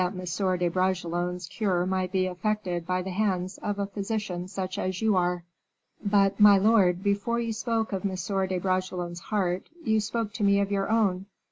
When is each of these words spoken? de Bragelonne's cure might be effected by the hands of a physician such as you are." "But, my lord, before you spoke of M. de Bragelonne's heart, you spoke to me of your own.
de 0.01 0.67
Bragelonne's 0.67 1.47
cure 1.47 1.85
might 1.85 2.11
be 2.11 2.25
effected 2.25 2.87
by 2.87 3.03
the 3.03 3.11
hands 3.11 3.59
of 3.59 3.77
a 3.77 3.85
physician 3.85 4.47
such 4.47 4.79
as 4.79 4.99
you 4.99 5.15
are." 5.15 5.43
"But, 6.03 6.39
my 6.39 6.57
lord, 6.57 7.03
before 7.03 7.39
you 7.39 7.53
spoke 7.53 7.93
of 7.93 8.03
M. 8.03 8.15
de 8.47 8.57
Bragelonne's 8.59 9.19
heart, 9.19 9.69
you 9.83 9.99
spoke 9.99 10.33
to 10.33 10.43
me 10.43 10.59
of 10.59 10.71
your 10.71 10.89
own. 10.89 11.27